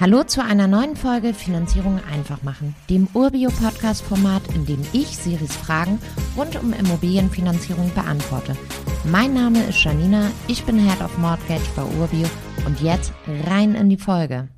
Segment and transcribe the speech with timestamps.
[0.00, 5.98] Hallo zu einer neuen Folge Finanzierung einfach machen, dem Urbio-Podcast-Format, in dem ich Siris Fragen
[6.38, 8.56] rund um Immobilienfinanzierung beantworte.
[9.04, 12.26] Mein Name ist Janina, ich bin Head of Mortgage bei Urbio
[12.64, 13.12] und jetzt
[13.46, 14.48] rein in die Folge.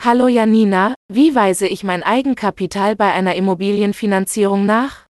[0.00, 5.08] Hallo Janina, wie weise ich mein Eigenkapital bei einer Immobilienfinanzierung nach?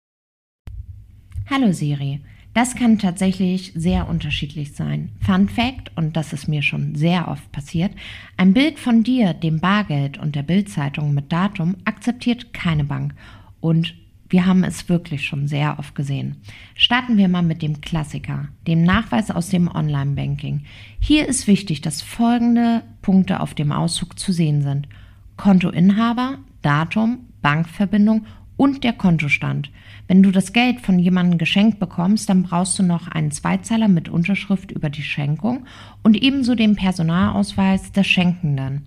[1.49, 2.21] Hallo Siri.
[2.57, 5.11] Das kann tatsächlich sehr unterschiedlich sein.
[5.21, 7.93] Fun Fact, und das ist mir schon sehr oft passiert,
[8.39, 13.13] ein Bild von dir, dem Bargeld und der Bildzeitung mit Datum akzeptiert keine Bank.
[13.61, 13.95] Und
[14.31, 16.37] wir haben es wirklich schon sehr oft gesehen.
[16.75, 20.63] Starten wir mal mit dem Klassiker, dem Nachweis aus dem Online-Banking.
[20.99, 24.89] Hier ist wichtig, dass folgende Punkte auf dem Auszug zu sehen sind.
[25.37, 28.25] Kontoinhaber, Datum, Bankverbindung
[28.57, 29.71] und der Kontostand.
[30.09, 34.09] Wenn du das Geld von jemandem geschenkt bekommst, dann brauchst du noch einen Zweizeiler mit
[34.09, 35.67] Unterschrift über die Schenkung
[36.03, 38.87] und ebenso den Personalausweis des Schenkenden.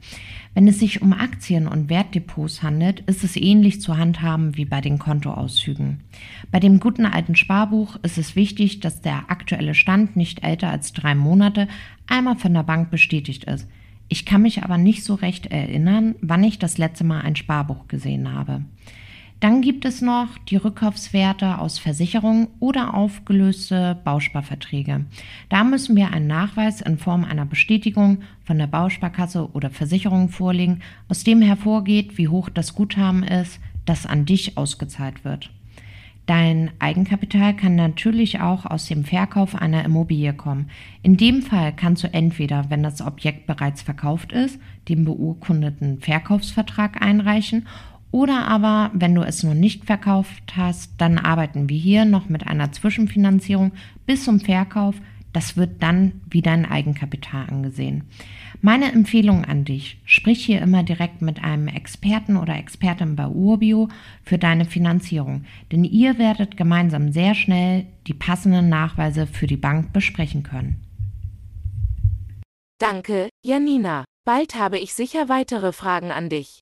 [0.53, 4.81] Wenn es sich um Aktien und Wertdepots handelt, ist es ähnlich zu handhaben wie bei
[4.81, 5.99] den Kontoauszügen.
[6.51, 10.91] Bei dem guten alten Sparbuch ist es wichtig, dass der aktuelle Stand nicht älter als
[10.93, 11.67] drei Monate
[12.07, 13.67] einmal von der Bank bestätigt ist.
[14.07, 17.87] Ich kann mich aber nicht so recht erinnern, wann ich das letzte Mal ein Sparbuch
[17.87, 18.63] gesehen habe.
[19.39, 25.05] Dann gibt es noch die Rückkaufswerte aus Versicherungen oder aufgelöste Bausparverträge.
[25.47, 30.81] Da müssen wir einen Nachweis in Form einer Bestätigung von der Bausparkasse oder Versicherung vorlegen,
[31.07, 35.51] aus dem hervorgeht, wie hoch das Guthaben ist, das an dich ausgezahlt wird.
[36.25, 40.69] Dein Eigenkapital kann natürlich auch aus dem Verkauf einer Immobilie kommen.
[41.01, 47.01] In dem Fall kannst du entweder, wenn das Objekt bereits verkauft ist, den beurkundeten Verkaufsvertrag
[47.01, 47.65] einreichen
[48.11, 52.47] oder aber, wenn du es noch nicht verkauft hast, dann arbeiten wir hier noch mit
[52.47, 53.71] einer Zwischenfinanzierung
[54.05, 54.95] bis zum Verkauf.
[55.31, 58.05] Das wird dann wie dein Eigenkapital angesehen.
[58.61, 63.89] Meine Empfehlung an dich, sprich hier immer direkt mit einem Experten oder Expertin bei Urbio
[64.23, 69.93] für deine Finanzierung, denn ihr werdet gemeinsam sehr schnell die passenden Nachweise für die Bank
[69.93, 70.83] besprechen können.
[72.79, 74.05] Danke, Janina.
[74.25, 76.61] Bald habe ich sicher weitere Fragen an dich.